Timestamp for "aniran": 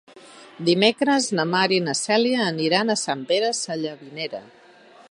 2.55-2.95